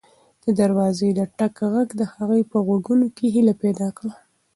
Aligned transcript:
د 0.43 0.45
دروازې 0.59 1.09
د 1.19 1.21
ټک 1.37 1.55
غږ 1.73 1.89
د 1.99 2.03
هغې 2.13 2.41
په 2.51 2.57
غوږونو 2.65 3.07
کې 3.15 3.25
هیله 3.35 3.53
پیدا 3.63 3.87
کړه. 3.97 4.13